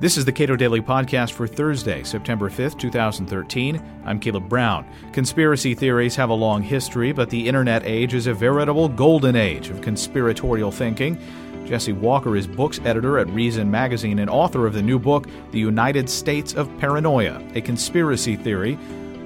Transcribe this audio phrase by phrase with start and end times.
[0.00, 3.80] This is the Cato Daily Podcast for Thursday, September 5th, 2013.
[4.04, 4.84] I'm Caleb Brown.
[5.12, 9.70] Conspiracy theories have a long history, but the internet age is a veritable golden age
[9.70, 11.16] of conspiratorial thinking.
[11.64, 15.60] Jesse Walker is books editor at Reason Magazine and author of the new book, The
[15.60, 18.76] United States of Paranoia A Conspiracy Theory.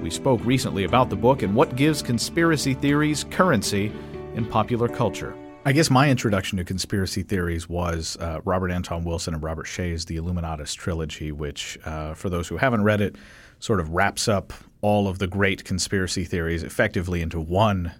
[0.02, 3.90] We spoke recently about the book and what gives conspiracy theories currency
[4.34, 5.34] in popular culture.
[5.68, 10.06] I guess my introduction to conspiracy theories was uh, Robert Anton Wilson and Robert Shea's
[10.06, 13.16] The Illuminatus trilogy, which, uh, for those who haven't read it,
[13.58, 17.92] sort of wraps up all of the great conspiracy theories effectively into one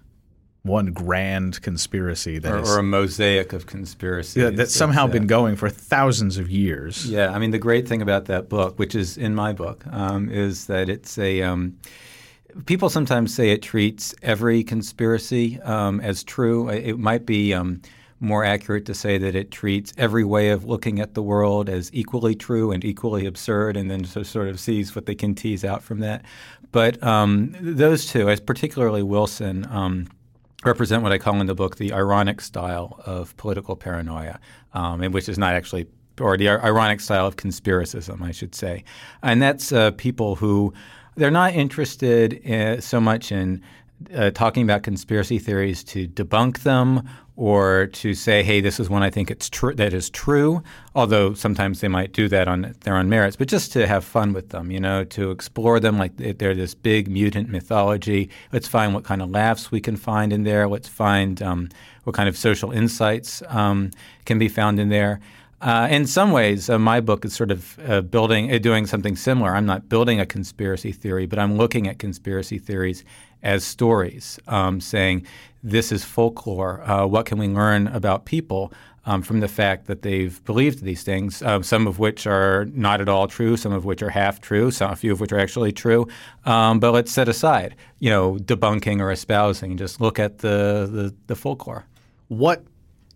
[0.63, 5.27] one grand conspiracy that or, is, or a mosaic of conspiracies yeah, that's somehow been
[5.27, 7.05] going for thousands of years.
[7.05, 10.27] Yeah, I mean the great thing about that book, which is in my book, um,
[10.31, 11.77] is that it's a um,
[12.65, 16.69] people sometimes say it treats every conspiracy um, as true.
[16.69, 17.81] It might be um,
[18.19, 21.89] more accurate to say that it treats every way of looking at the world as
[21.93, 25.63] equally true and equally absurd, and then so sort of sees what they can tease
[25.63, 26.23] out from that.
[26.71, 30.07] But um, those two, as particularly Wilson, um,
[30.65, 34.39] represent what I call in the book the ironic style of political paranoia,
[34.73, 35.87] um, and which is not actually
[36.19, 38.83] or the ironic style of conspiracism, I should say.
[39.23, 40.73] And that's uh, people who
[41.19, 43.61] they're not interested in, so much in
[44.15, 49.03] uh, talking about conspiracy theories to debunk them or to say, "Hey, this is one
[49.03, 50.63] I think it's true that is true."
[50.95, 54.33] Although sometimes they might do that on their own merits, but just to have fun
[54.33, 58.29] with them, you know, to explore them like they're this big mutant mythology.
[58.51, 60.67] Let's find what kind of laughs we can find in there.
[60.67, 61.69] Let's find um,
[62.03, 63.91] what kind of social insights um,
[64.25, 65.19] can be found in there.
[65.61, 69.15] Uh, in some ways, uh, my book is sort of uh, building, uh, doing something
[69.15, 69.53] similar.
[69.53, 73.03] I'm not building a conspiracy theory, but I'm looking at conspiracy theories
[73.43, 75.25] as stories, um, saying
[75.61, 76.81] this is folklore.
[76.89, 78.71] Uh, what can we learn about people
[79.05, 81.41] um, from the fact that they've believed these things?
[81.41, 84.71] Uh, some of which are not at all true, some of which are half true,
[84.71, 86.07] some a few of which are actually true.
[86.45, 89.75] Um, but let's set aside, you know, debunking or espousing.
[89.75, 91.85] Just look at the the, the folklore.
[92.29, 92.63] What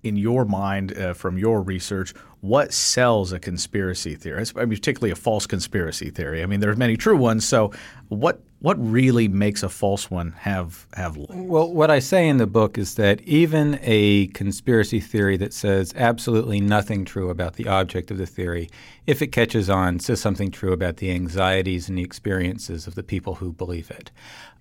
[0.03, 4.43] in your mind, uh, from your research, what sells a conspiracy theory?
[4.55, 6.43] I mean, particularly a false conspiracy theory.
[6.43, 7.45] I mean, there are many true ones.
[7.45, 7.71] So,
[8.09, 11.17] what what really makes a false one have have?
[11.17, 15.93] Well, what I say in the book is that even a conspiracy theory that says
[15.97, 18.69] absolutely nothing true about the object of the theory,
[19.05, 23.03] if it catches on, says something true about the anxieties and the experiences of the
[23.03, 24.11] people who believe it.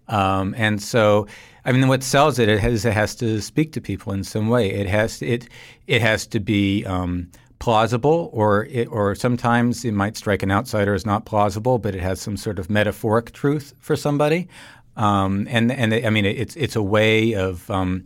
[0.09, 1.29] Um, and so,
[1.65, 4.49] I mean, what sells it, it has, it has to speak to people in some
[4.49, 4.69] way.
[4.69, 5.49] It has to, it
[5.87, 7.31] it has to be um,
[7.63, 12.01] plausible, or it, or sometimes it might strike an outsider as not plausible, but it
[12.01, 14.49] has some sort of metaphoric truth for somebody.
[14.97, 18.05] Um, and and I mean, it's it's a way of um,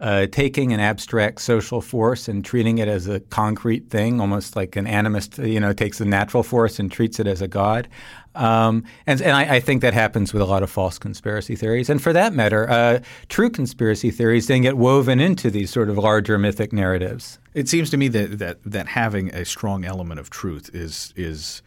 [0.00, 4.76] uh, taking an abstract social force and treating it as a concrete thing, almost like
[4.76, 7.88] an animist, you know, takes the natural force and treats it as a god.
[8.34, 11.90] Um, and, and I, I, think that happens with a lot of false conspiracy theories.
[11.90, 15.98] And for that matter, uh, true conspiracy theories then get woven into these sort of
[15.98, 17.40] larger mythic narratives.
[17.54, 21.62] It seems to me that, that, that having a strong element of truth is is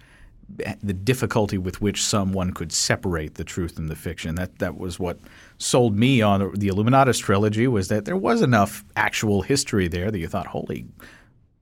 [0.81, 4.35] the difficulty with which someone could separate the truth and the fiction.
[4.35, 5.19] That that was what
[5.57, 10.19] sold me on the Illuminatus trilogy was that there was enough actual history there that
[10.19, 10.85] you thought, holy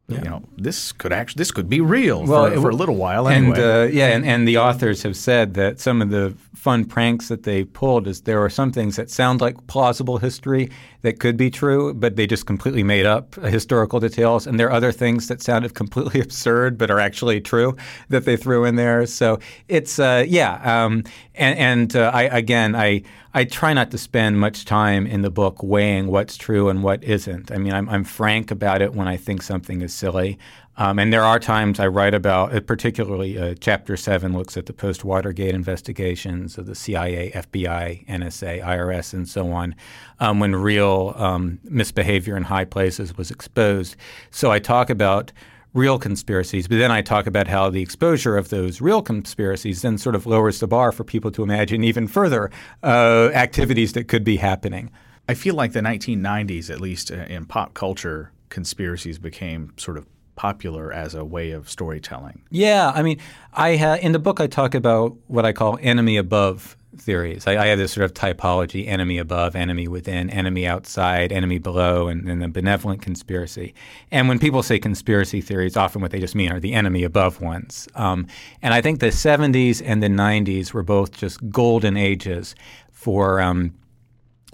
[0.10, 0.24] yeah.
[0.24, 3.28] you know, this could actually this could be real well, for, for a little while
[3.28, 3.60] anyway.
[3.60, 7.30] And uh, yeah, and, and the authors have said that some of the fun pranks
[7.30, 10.70] that they pulled is there are some things that sound like plausible history
[11.04, 14.74] that could be true, but they just completely made up historical details, and there are
[14.74, 17.76] other things that sounded completely absurd but are actually true
[18.10, 19.06] that they threw in there.
[19.06, 21.04] So it's uh, yeah, um,
[21.36, 25.30] and, and uh, I again I I try not to spend much time in the
[25.30, 27.52] book weighing what's true and what isn't.
[27.52, 30.40] I mean, I'm, I'm frank about it when I think something is silly.
[30.78, 34.66] Um, and there are times I write about, uh, particularly uh, Chapter 7 looks at
[34.66, 39.76] the post Watergate investigations of the CIA, FBI, NSA, IRS, and so on,
[40.20, 43.96] um, when real um, misbehavior in high places was exposed.
[44.32, 45.32] So I talk about
[45.74, 46.68] real conspiracies.
[46.68, 50.26] But then I talk about how the exposure of those real conspiracies then sort of
[50.26, 52.50] lowers the bar for people to imagine even further
[52.84, 54.92] uh, activities that could be happening.
[55.28, 60.08] I feel like the 1990s, at least uh, in pop culture, conspiracies became sort of
[60.36, 62.42] popular as a way of storytelling.
[62.50, 63.20] Yeah, I mean,
[63.54, 67.46] I ha- in the book I talk about what I call enemy above theories.
[67.48, 72.08] I, I, have this sort of typology enemy above, enemy within, enemy outside, enemy below,
[72.08, 73.74] and then the benevolent conspiracy.
[74.12, 77.42] And when people say conspiracy theories, often what they just mean are the enemy above
[77.42, 77.88] ones.
[77.96, 78.28] Um,
[78.62, 82.56] and I think the 70s and the 90s were both just golden ages
[82.92, 83.42] for.
[83.42, 83.74] Um,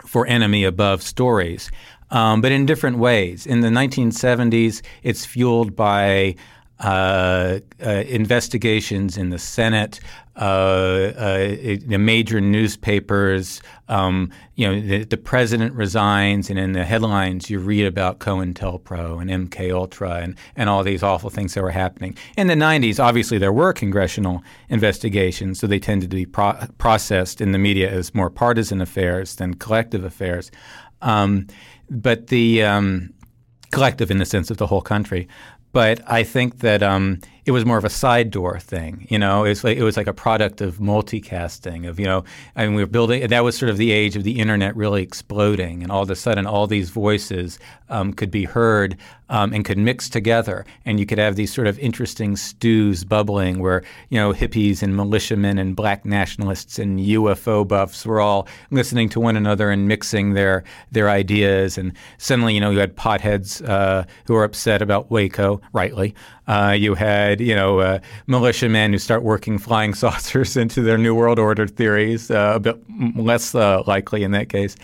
[0.06, 1.72] for enemy above stories,
[2.12, 3.48] um, but in different ways.
[3.48, 6.36] In the 1970s, it's fueled by
[6.80, 10.02] uh, uh, investigations in the Senate,
[10.36, 13.62] uh, the major newspapers.
[13.88, 19.22] Um, you know, the, the, president resigns, and in the headlines you read about COINTELPRO
[19.22, 22.18] and MK Ultra and, and all these awful things that were happening.
[22.36, 27.40] In the 90s, obviously there were congressional investigations, so they tended to be pro- processed
[27.40, 30.52] in the media as more partisan affairs than collective affairs.
[31.02, 31.48] Um,
[31.90, 33.14] but the um,
[33.76, 35.28] collective in the sense of the whole country.
[35.76, 39.06] But I think that um, it was more of a side door thing.
[39.10, 41.88] You know, it was like it was like a product of multicasting.
[41.88, 42.24] Of you know,
[42.56, 43.28] I mean, we were building.
[43.28, 46.16] That was sort of the age of the internet really exploding, and all of a
[46.16, 47.60] sudden, all these voices
[47.90, 48.98] um, could be heard
[49.30, 53.60] um, and could mix together, and you could have these sort of interesting stews bubbling,
[53.60, 59.08] where you know hippies and militiamen and black nationalists and UFO buffs were all listening
[59.10, 63.68] to one another and mixing their their ideas, and suddenly you know you had potheads
[63.70, 66.16] uh, who were upset about Waco, rightly.
[66.48, 71.16] Uh, you had you know uh, militiamen who start working flying saucers into their New
[71.16, 72.80] World Order theories, uh, a bit
[73.16, 74.76] less uh, likely in that case,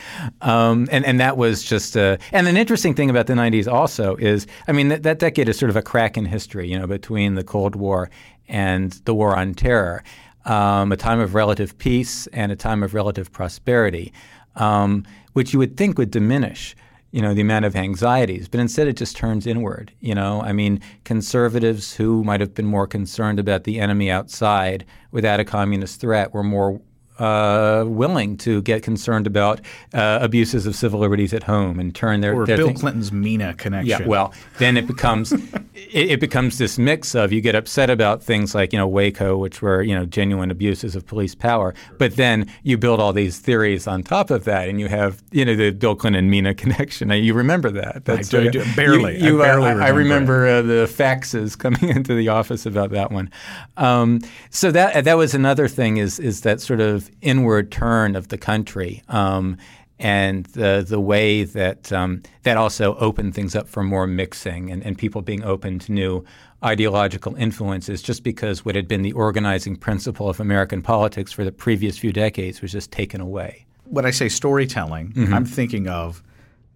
[0.41, 4.15] um, and and that was just uh, and an interesting thing about the '90s also
[4.15, 6.79] is is, I mean, that, that decade is sort of a crack in history, you
[6.79, 8.09] know, between the Cold War
[8.47, 10.03] and the War on Terror,
[10.45, 14.11] um, a time of relative peace and a time of relative prosperity,
[14.55, 16.75] um, which you would think would diminish
[17.11, 19.91] you know, the amount of anxieties, but instead it just turns inward.
[19.99, 24.85] You know, I mean, conservatives who might have been more concerned about the enemy outside
[25.11, 26.81] without a communist threat were more
[27.19, 29.61] uh, willing to get concerned about
[29.93, 32.77] uh, abuses of civil liberties at home and turn their or their Bill thing.
[32.77, 34.01] Clinton's Mena connection.
[34.01, 35.31] Yeah, well, then it becomes
[35.73, 39.37] it, it, becomes this mix of you get upset about things like you know Waco,
[39.37, 43.39] which were you know genuine abuses of police power, but then you build all these
[43.39, 47.09] theories on top of that, and you have you know the Bill Clinton Mena connection.
[47.09, 48.05] Now, you remember that?
[48.05, 49.19] That's, I do, barely.
[49.19, 49.83] You, you, I barely uh, remember.
[49.83, 53.29] I remember uh, the faxes coming into the office about that one.
[53.77, 58.27] Um, so that that was another thing is is that sort of inward turn of
[58.27, 59.01] the country.
[59.09, 59.57] Um,
[60.01, 64.83] and the the way that um, that also opened things up for more mixing and,
[64.83, 66.25] and people being open to new
[66.63, 71.51] ideological influences just because what had been the organizing principle of American politics for the
[71.51, 73.65] previous few decades was just taken away.
[73.85, 75.33] When I say storytelling, mm-hmm.
[75.33, 76.23] I'm thinking of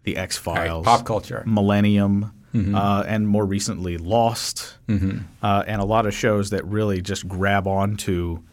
[0.04, 2.76] the X Files, right, pop culture, Millennium, mm-hmm.
[2.76, 5.20] uh, and more recently Lost, mm-hmm.
[5.42, 8.44] uh, and a lot of shows that really just grab onto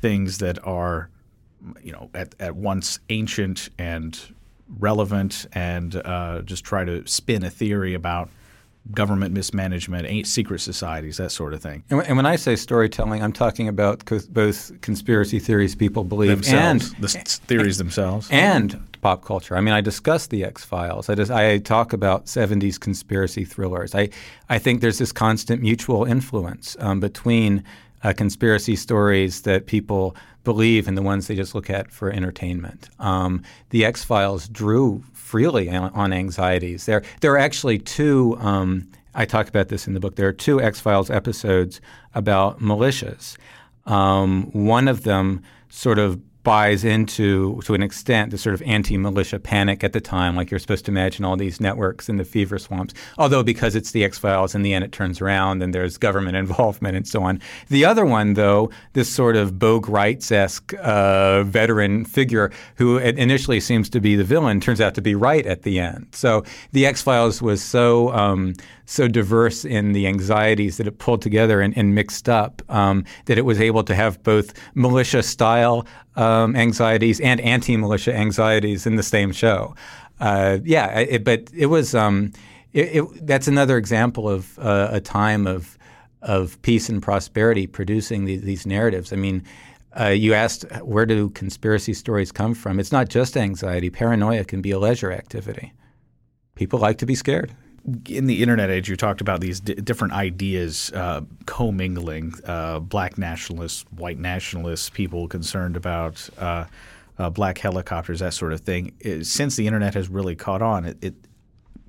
[0.00, 1.08] things that are
[1.82, 4.18] you know, at, at once ancient and
[4.78, 8.30] relevant, and uh, just try to spin a theory about
[8.92, 11.82] government mismanagement, secret societies, that sort of thing.
[11.88, 16.92] And, and when I say storytelling, I'm talking about both conspiracy theories people believe themselves,
[16.92, 19.56] and the theories themselves, and pop culture.
[19.56, 21.08] I mean, I discuss the X Files.
[21.08, 23.94] I just I talk about '70s conspiracy thrillers.
[23.94, 24.10] I
[24.50, 27.64] I think there's this constant mutual influence um, between
[28.02, 30.14] uh, conspiracy stories that people
[30.44, 32.90] believe and the ones they just look at for entertainment.
[32.98, 36.86] Um, the X Files drew freely on, anxieties.
[36.86, 38.36] There, there are actually two.
[38.38, 40.16] Um, I talk about this in the book.
[40.16, 41.80] There are two X Files episodes
[42.14, 43.36] about militias.
[43.86, 49.40] Um, one of them sort of buys into, to an extent, the sort of anti-militia
[49.40, 50.36] panic at the time.
[50.36, 52.94] Like you're supposed to imagine all these networks in the fever swamps.
[53.18, 56.36] Although because it's the X Files, in the end it turns around and there's government
[56.44, 57.40] involvement and so on.
[57.68, 63.88] The other one, though, this sort of Bo Gritz-esque uh, veteran figure who initially seems
[63.90, 66.08] to be the villain turns out to be right at the end.
[66.12, 68.54] So the X Files was so um,
[68.86, 73.38] so diverse in the anxieties that it pulled together and, and mixed up um, that
[73.38, 75.86] it was able to have both militia style
[76.16, 79.74] um, anxieties and anti militia anxieties in the same show.
[80.20, 82.32] Uh, yeah, it, but it was um,
[82.72, 85.78] it, it, that's another example of uh, a time of
[86.22, 89.12] of peace and prosperity producing these, these narratives.
[89.12, 89.42] I mean.
[89.96, 92.80] Uh, you asked where do conspiracy stories come from?
[92.80, 93.90] It's not just anxiety.
[93.90, 95.72] Paranoia can be a leisure activity.
[96.56, 97.54] People like to be scared
[98.08, 103.18] in the internet age, you talked about these d- different ideas uh, commingling: uh, black
[103.18, 106.64] nationalists, white nationalists, people concerned about uh,
[107.18, 108.92] uh black helicopters, that sort of thing.
[109.00, 111.14] It, since the internet has really caught on, it, it,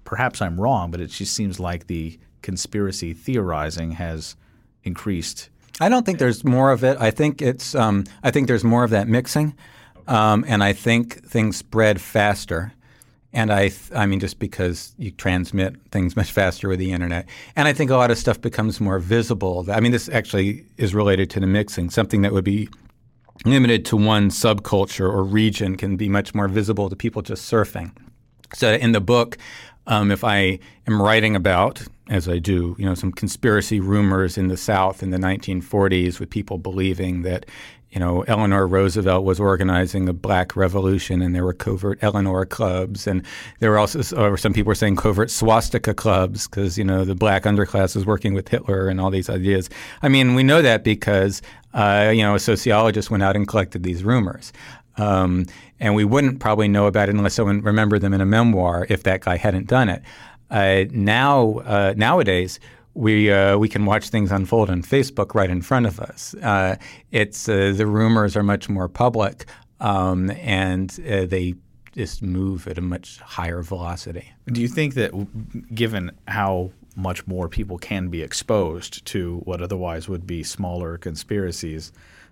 [0.04, 4.36] perhaps I'm wrong, but it just seems like the conspiracy theorizing has
[4.84, 5.50] increased.
[5.80, 6.98] I don't think there's more of it.
[7.00, 7.74] I think it's.
[7.74, 9.56] Um, I think there's more of that mixing,
[10.08, 12.74] um, and I think things spread faster.
[13.36, 17.28] And I, th- I mean, just because you transmit things much faster with the internet,
[17.56, 19.66] and I think a lot of stuff becomes more visible.
[19.70, 21.90] I mean, this actually is related to the mixing.
[21.90, 22.70] Something that would be
[23.44, 27.92] limited to one subculture or region can be much more visible to people just surfing.
[28.54, 29.38] So in the book,
[29.86, 34.48] um, if I am writing about as I do, you know, some conspiracy rumors in
[34.48, 37.48] the South in the 1940s with people believing that,
[37.96, 43.08] you know, Eleanor Roosevelt was organizing a black revolution and there were covert Eleanor clubs.
[43.08, 43.26] And
[43.60, 47.16] there were also, or some people were saying covert swastika clubs because, you know, the
[47.16, 49.70] black underclass was working with Hitler and all these ideas.
[50.02, 51.42] I mean, we know that because,
[51.74, 54.52] uh, you know, a sociologist went out and collected these rumors.
[54.98, 55.46] Um,
[55.80, 59.04] and we wouldn't probably know about it unless someone remembered them in a memoir if
[59.04, 60.02] that guy hadn't done it.
[60.52, 62.60] Uh, now, uh, nowadays,
[62.96, 66.34] we uh, we can watch things unfold on Facebook right in front of us.
[66.42, 66.78] Uh,
[67.12, 69.46] it's uh, the rumors are much more public,
[69.82, 71.56] um, and uh, they
[71.92, 74.34] just move at a much higher velocity.
[74.48, 75.12] Do you think that,
[75.76, 81.92] given how much more people can be exposed to what otherwise would be smaller conspiracies,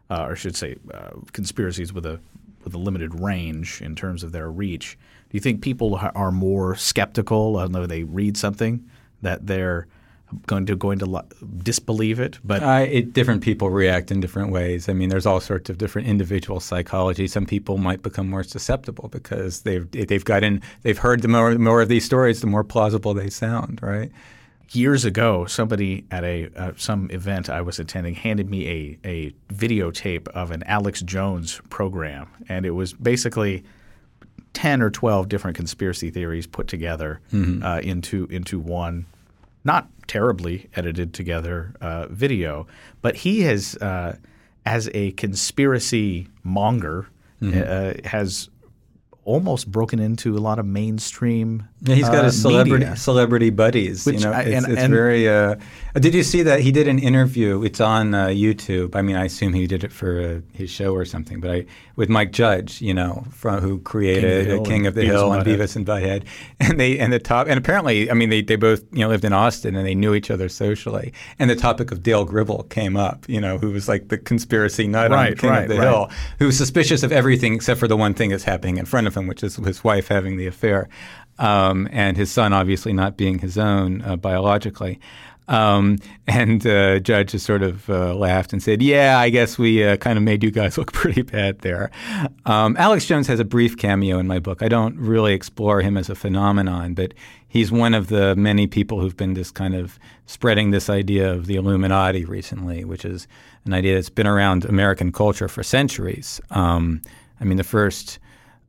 [0.10, 2.20] uh, or I should say, uh, conspiracies with a
[2.64, 4.98] with a limited range in terms of their reach,
[5.30, 7.68] do you think people are more skeptical?
[7.68, 7.86] Know.
[7.86, 8.90] They read something
[9.22, 9.88] that they're
[10.48, 11.24] going to going to
[11.60, 14.90] disbelieve it but uh, it, different people react in different ways.
[14.90, 17.28] I mean there's all sorts of different individual psychology.
[17.28, 21.82] Some people might become more susceptible because they've they've gotten they've heard the more, more
[21.82, 24.12] of these stories the more plausible they sound right?
[24.72, 29.32] Years ago somebody at a uh, some event i was attending handed me a, a
[29.54, 33.64] videotape of an alex jones program and it was basically
[34.54, 37.64] 10 or 12 different conspiracy theories put together mm-hmm.
[37.64, 39.06] uh, into into one
[39.64, 42.68] not terribly edited together uh, video,
[43.02, 44.18] but he has, uh,
[44.66, 47.08] as a conspiracy monger,
[47.42, 47.62] mm-hmm.
[47.66, 48.50] Uh, has
[49.26, 51.68] almost broken into a lot of mainstream.
[51.82, 52.96] Yeah, he's got uh, his celebrity media.
[52.98, 54.06] celebrity buddies.
[54.06, 55.28] Which, you know, it's, and, it's and, very.
[55.28, 55.56] Uh,
[55.96, 57.64] did you see that he did an interview?
[57.64, 58.96] It's on uh, YouTube.
[58.96, 61.40] I mean, I assume he did it for uh, his show or something.
[61.40, 61.66] But I
[61.96, 65.06] with Mike Judge, you know, from who created King of the Hill, King of the
[65.06, 66.26] Hill and, Beavis and Butthead,
[66.60, 69.26] and they and the top and apparently, I mean, they, they both you know lived
[69.26, 71.14] in Austin and they knew each other socially.
[71.40, 73.28] And the topic of Dale Gribble came up.
[73.28, 75.88] You know, who was like the conspiracy nut right, on King right, of the right.
[75.88, 79.08] Hill, who was suspicious of everything except for the one thing that's happening in front
[79.08, 80.90] of him, which is his wife having the affair,
[81.40, 85.00] um, and his son obviously not being his own uh, biologically.
[85.48, 89.84] Um, and uh, Judge just sort of uh, laughed and said, "Yeah, I guess we
[89.84, 91.92] uh, kind of made you guys look pretty bad there."
[92.46, 94.62] Um, Alex Jones has a brief cameo in my book.
[94.62, 97.14] I don't really explore him as a phenomenon, but
[97.48, 101.46] he's one of the many people who've been just kind of spreading this idea of
[101.46, 103.28] the Illuminati recently, which is
[103.66, 106.40] an idea that's been around American culture for centuries.
[106.52, 107.02] Um,
[107.40, 108.20] I mean, the first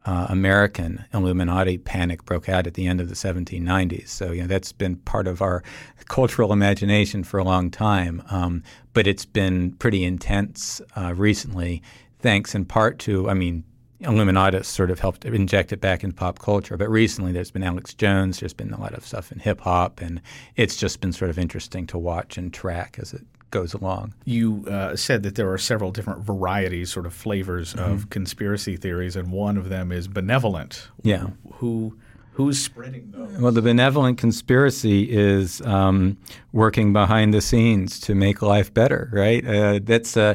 [0.04, 4.08] uh, American Illuminatus panic broke out at the end of the 1790s.
[4.08, 5.62] So you know that's been part of our
[6.08, 8.22] cultural imagination for a long time.
[8.30, 11.82] Um, but it's been pretty intense uh, recently,
[12.20, 13.64] thanks in part to, I mean,
[14.00, 16.76] Illuminati sort of helped inject it back into pop culture.
[16.76, 18.40] But recently, there's been Alex Jones.
[18.40, 20.20] There's been a lot of stuff in hip hop, and
[20.56, 24.12] it's just been sort of interesting to watch and track as it goes along.
[24.24, 27.92] You uh, said that there are several different varieties, sort of flavors mm-hmm.
[27.92, 30.88] of conspiracy theories, and one of them is benevolent.
[31.02, 31.28] Yeah.
[31.54, 31.96] Who
[32.32, 33.38] who's spreading those?
[33.38, 36.18] Well, the benevolent conspiracy is um,
[36.52, 39.46] working behind the scenes to make life better, right?
[39.46, 40.34] Uh, that's, uh,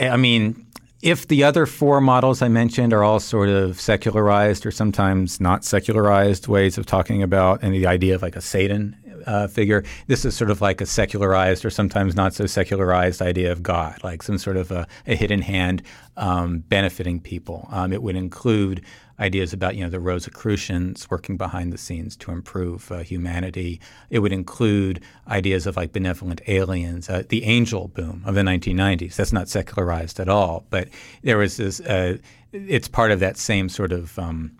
[0.00, 0.64] I mean,
[1.02, 5.64] if the other four models I mentioned are all sort of secularized or sometimes not
[5.64, 8.96] secularized ways of talking about, and the idea of like a Satan
[9.26, 9.84] uh, figure.
[10.06, 14.02] This is sort of like a secularized or sometimes not so secularized idea of God,
[14.02, 15.82] like some sort of a, a hidden hand
[16.16, 17.68] um, benefiting people.
[17.70, 18.84] Um, it would include
[19.20, 23.80] ideas about you know the Rosicrucians working behind the scenes to improve uh, humanity.
[24.10, 29.16] It would include ideas of like benevolent aliens, uh, the angel boom of the 1990s.
[29.16, 30.88] That's not secularized at all, but
[31.22, 31.80] there was this.
[31.80, 32.18] Uh,
[32.52, 34.52] it's part of that same sort of um,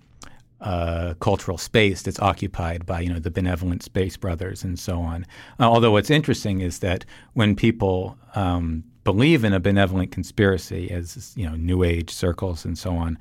[0.60, 5.24] uh, cultural space that's occupied by you know the benevolent space brothers and so on.
[5.60, 11.32] Uh, although what's interesting is that when people um, believe in a benevolent conspiracy, as
[11.36, 13.18] you know, New Age circles and so on,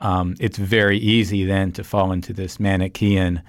[0.00, 3.42] um, it's very easy then to fall into this Manichaean.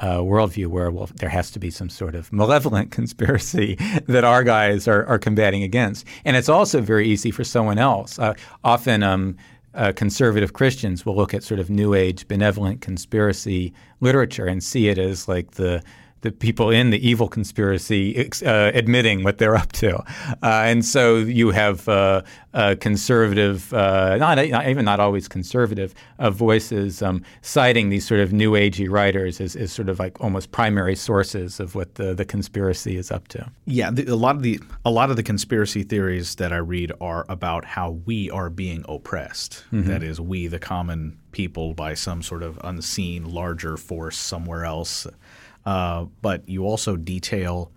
[0.00, 3.76] Uh, worldview where well there has to be some sort of malevolent conspiracy
[4.08, 8.18] that our guys are, are combating against, and it's also very easy for someone else.
[8.18, 8.34] Uh,
[8.64, 9.36] often, um,
[9.74, 14.88] uh, conservative Christians will look at sort of New Age benevolent conspiracy literature and see
[14.88, 15.82] it as like the
[16.24, 19.94] the people in the evil conspiracy uh, admitting what they're up to.
[20.42, 22.22] Uh, and so you have uh,
[22.80, 28.32] conservative, uh, not, not, even not always conservative, uh, voices um, citing these sort of
[28.32, 32.24] new agey writers as, as, sort of like almost primary sources of what the, the
[32.24, 33.50] conspiracy is up to.
[33.66, 36.90] Yeah, the, a lot of the a lot of the conspiracy theories that I read
[37.02, 39.64] are about how we are being oppressed.
[39.72, 39.88] Mm-hmm.
[39.88, 45.06] That is, we the common people by some sort of unseen larger force somewhere else
[45.66, 47.70] uh, but you also detail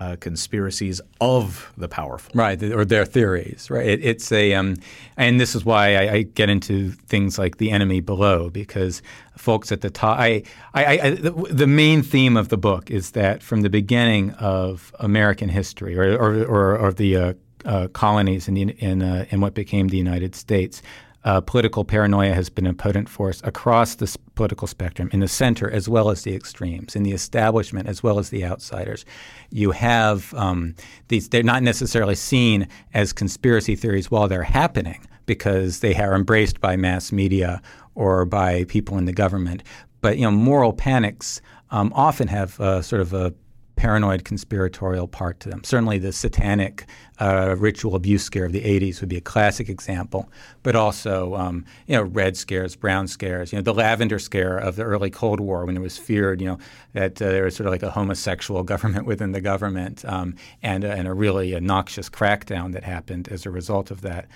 [0.00, 3.86] uh, conspiracies of the powerful, right, or their theories, right?
[3.86, 4.76] It, it's a, um,
[5.16, 9.02] and this is why I, I, get into things like the enemy below because
[9.36, 10.18] folks at the top.
[10.18, 10.42] I,
[10.74, 14.92] I, I the, the, main theme of the book is that from the beginning of
[14.98, 19.40] American history, or or, or, or the uh, uh, colonies in, the, in, uh, in
[19.40, 20.82] what became the United States,
[21.24, 25.70] uh, political paranoia has been a potent force across the political spectrum, in the center
[25.70, 29.04] as well as the extremes, in the establishment as well as the outsiders.
[29.50, 30.74] You have um,
[31.08, 36.60] these, they're not necessarily seen as conspiracy theories while they're happening because they are embraced
[36.60, 37.62] by mass media
[37.94, 39.62] or by people in the government.
[40.02, 41.40] But you know, moral panics
[41.70, 43.32] um, often have uh, sort of a
[43.76, 45.64] paranoid conspiratorial part to them.
[45.64, 46.86] Certainly, the satanic
[47.20, 50.30] uh, ritual abuse scare of the 80s would be a classic example,
[50.62, 54.76] but also, um, you know, red scares, brown scares, you know, the lavender scare of
[54.76, 56.58] the early Cold War when it was feared, you know,
[56.92, 60.84] that uh, there was sort of like a homosexual government within the government um, and,
[60.84, 64.26] uh, and a really noxious crackdown that happened as a result of that.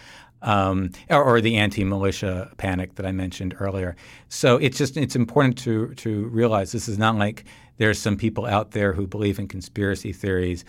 [0.40, 3.96] Um, or, or, the anti-militia panic that I mentioned earlier.
[4.28, 7.44] So it's just it's important to to realize this is not like
[7.78, 10.64] there's some people out there who believe in conspiracy theories.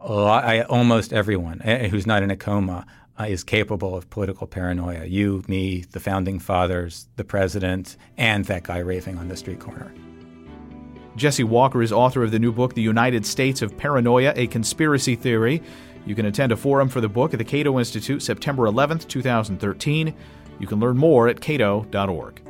[0.00, 2.86] I, almost everyone eh, who's not in a coma
[3.20, 5.04] uh, is capable of political paranoia.
[5.04, 9.92] You, me, the founding fathers, the president, and that guy raving on the street corner.
[11.14, 15.14] Jesse Walker is author of the new book, The United States of Paranoia A Conspiracy
[15.14, 15.62] Theory.
[16.04, 20.14] You can attend a forum for the book at the Cato Institute September 11th, 2013.
[20.58, 22.40] You can learn more at cato.org.